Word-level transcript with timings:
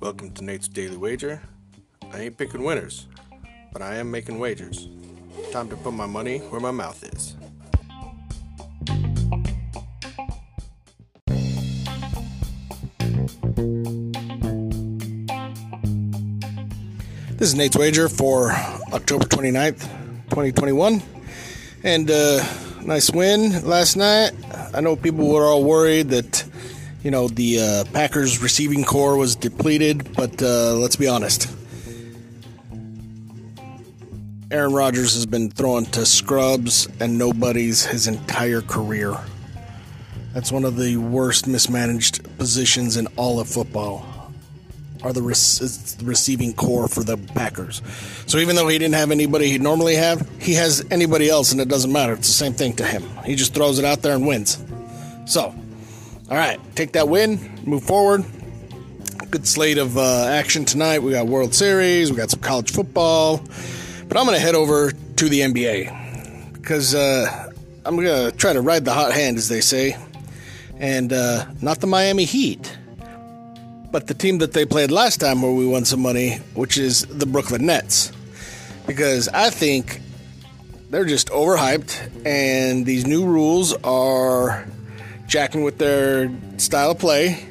Welcome 0.00 0.32
to 0.34 0.42
Nate's 0.42 0.66
Daily 0.66 0.96
Wager. 0.96 1.40
I 2.12 2.22
ain't 2.22 2.36
picking 2.36 2.64
winners, 2.64 3.06
but 3.72 3.80
I 3.80 3.94
am 3.96 4.10
making 4.10 4.40
wagers. 4.40 4.88
Time 5.52 5.68
to 5.68 5.76
put 5.76 5.92
my 5.92 6.06
money 6.06 6.38
where 6.38 6.60
my 6.60 6.72
mouth 6.72 7.04
is. 7.04 7.36
This 17.36 17.50
is 17.50 17.54
Nate's 17.54 17.76
Wager 17.76 18.08
for 18.08 18.50
October 18.92 19.24
29th, 19.26 19.82
2021. 20.30 21.00
And 21.84 22.10
uh, 22.10 22.44
nice 22.82 23.10
win 23.10 23.62
last 23.64 23.96
night. 23.96 24.32
I 24.74 24.80
know 24.80 24.96
people 24.96 25.28
were 25.28 25.44
all 25.44 25.64
worried 25.64 26.10
that, 26.10 26.44
you 27.02 27.10
know, 27.10 27.28
the 27.28 27.60
uh, 27.60 27.84
Packers 27.92 28.42
receiving 28.42 28.84
corps 28.84 29.16
was 29.16 29.36
depleted, 29.36 30.14
but 30.14 30.42
uh, 30.42 30.74
let's 30.74 30.96
be 30.96 31.08
honest. 31.08 31.54
Aaron 34.50 34.72
Rodgers 34.72 35.14
has 35.14 35.26
been 35.26 35.50
thrown 35.50 35.84
to 35.86 36.06
scrubs 36.06 36.88
and 37.00 37.18
nobody's 37.18 37.84
his 37.84 38.06
entire 38.06 38.62
career. 38.62 39.14
That's 40.32 40.50
one 40.50 40.64
of 40.64 40.76
the 40.76 40.96
worst 40.96 41.46
mismanaged 41.46 42.38
positions 42.38 42.96
in 42.96 43.06
all 43.16 43.40
of 43.40 43.48
football 43.48 44.17
are 45.02 45.12
the, 45.12 45.22
rec- 45.22 46.02
receiving 46.02 46.52
corps 46.54 46.88
for 46.88 47.02
the 47.02 47.16
Packers. 47.16 47.82
So 48.26 48.38
even 48.38 48.56
though 48.56 48.68
he 48.68 48.78
didn't 48.78 48.94
have 48.94 49.10
anybody 49.10 49.50
he'd 49.50 49.62
normally 49.62 49.94
have, 49.94 50.28
he 50.40 50.54
has 50.54 50.84
anybody 50.90 51.28
else, 51.28 51.52
and 51.52 51.60
it 51.60 51.68
doesn't 51.68 51.92
matter. 51.92 52.14
It's 52.14 52.28
the 52.28 52.34
same 52.34 52.52
thing 52.52 52.74
to 52.76 52.84
him. 52.84 53.04
He 53.24 53.34
just 53.34 53.54
throws 53.54 53.78
it 53.78 53.84
out 53.84 54.02
there 54.02 54.14
and 54.14 54.26
wins. 54.26 54.62
So, 55.26 55.42
all 55.42 56.36
right, 56.36 56.58
take 56.74 56.92
that 56.92 57.08
win, 57.08 57.62
move 57.64 57.84
forward. 57.84 58.24
Good 59.30 59.46
slate 59.46 59.78
of 59.78 59.98
uh, 59.98 60.24
action 60.24 60.64
tonight. 60.64 61.00
We 61.00 61.12
got 61.12 61.26
World 61.26 61.54
Series, 61.54 62.10
we 62.10 62.16
got 62.16 62.30
some 62.30 62.40
college 62.40 62.72
football, 62.72 63.42
but 64.08 64.16
I'm 64.16 64.24
going 64.24 64.36
to 64.36 64.42
head 64.42 64.54
over 64.54 64.90
to 64.90 65.28
the 65.28 65.40
NBA 65.40 66.54
because 66.54 66.94
uh, 66.94 67.50
I'm 67.84 67.96
going 67.96 68.06
to 68.06 68.36
try 68.36 68.52
to 68.52 68.60
ride 68.60 68.84
the 68.84 68.94
hot 68.94 69.12
hand, 69.12 69.36
as 69.36 69.48
they 69.48 69.60
say, 69.60 69.96
and 70.78 71.12
uh, 71.12 71.46
not 71.60 71.80
the 71.80 71.86
Miami 71.86 72.24
Heat 72.24 72.76
but 73.90 74.06
the 74.06 74.14
team 74.14 74.38
that 74.38 74.52
they 74.52 74.64
played 74.64 74.90
last 74.90 75.18
time 75.18 75.42
where 75.42 75.52
we 75.52 75.66
won 75.66 75.84
some 75.84 76.00
money, 76.00 76.36
which 76.54 76.76
is 76.76 77.06
the 77.06 77.26
Brooklyn 77.26 77.66
Nets. 77.66 78.12
Because 78.86 79.28
I 79.28 79.50
think 79.50 80.00
they're 80.90 81.04
just 81.04 81.28
overhyped, 81.28 82.26
and 82.26 82.86
these 82.86 83.06
new 83.06 83.24
rules 83.26 83.74
are 83.84 84.66
jacking 85.26 85.62
with 85.62 85.78
their 85.78 86.30
style 86.56 86.92
of 86.92 86.98
play. 86.98 87.46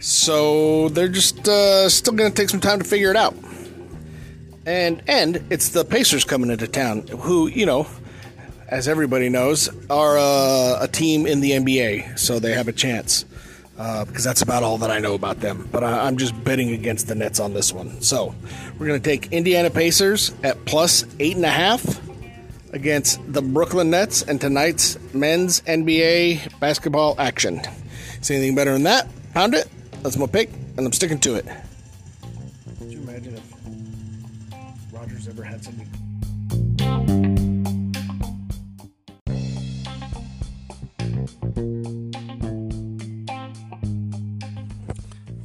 So 0.00 0.90
they're 0.90 1.08
just 1.08 1.48
uh, 1.48 1.88
still 1.88 2.14
going 2.14 2.30
to 2.30 2.36
take 2.36 2.50
some 2.50 2.60
time 2.60 2.78
to 2.78 2.84
figure 2.84 3.10
it 3.10 3.16
out. 3.16 3.34
And 4.66 5.02
and 5.08 5.42
it's 5.48 5.70
the 5.70 5.84
Pacers 5.84 6.24
coming 6.24 6.50
into 6.50 6.68
town, 6.68 7.06
who 7.06 7.46
you 7.46 7.64
know, 7.64 7.86
as 8.68 8.86
everybody 8.86 9.30
knows, 9.30 9.70
are 9.88 10.18
uh, 10.18 10.78
a 10.82 10.88
team 10.88 11.26
in 11.26 11.40
the 11.40 11.52
NBA, 11.52 12.18
so 12.18 12.38
they 12.38 12.52
have 12.52 12.68
a 12.68 12.72
chance 12.72 13.24
uh, 13.78 14.04
because 14.04 14.24
that's 14.24 14.42
about 14.42 14.62
all 14.62 14.78
that 14.78 14.90
I 14.90 14.98
know 14.98 15.14
about 15.14 15.40
them. 15.40 15.68
But 15.70 15.84
I, 15.84 16.08
am 16.08 16.16
just 16.16 16.42
betting 16.44 16.70
against 16.70 17.06
the 17.06 17.14
Nets 17.14 17.40
on 17.40 17.54
this 17.54 17.72
one. 17.72 18.02
So 18.02 18.34
we're 18.78 18.86
going 18.86 19.00
to 19.00 19.08
take 19.08 19.32
Indiana 19.32 19.70
Pacers 19.70 20.32
at 20.42 20.62
plus 20.64 21.04
eight 21.20 21.36
and 21.36 21.44
a 21.44 21.50
half 21.50 22.00
against 22.72 23.20
the 23.32 23.40
Brooklyn 23.40 23.90
Nets 23.90 24.22
and 24.22 24.40
tonight's 24.40 24.98
men's 25.14 25.60
NBA 25.62 26.58
basketball 26.60 27.14
action. 27.18 27.60
See 28.20 28.34
anything 28.34 28.54
better 28.54 28.72
than 28.72 28.82
that? 28.82 29.08
Pound 29.32 29.54
it. 29.54 29.68
That's 30.02 30.16
my 30.16 30.26
pick, 30.26 30.50
and 30.76 30.86
I'm 30.86 30.92
sticking 30.92 31.18
to 31.20 31.36
it. 31.36 31.46
Could 32.78 32.92
you 32.92 33.00
imagine 33.00 33.34
if 33.34 34.92
Rodgers 34.92 35.28
ever 35.28 35.42
had 35.42 35.64
something? 35.64 35.88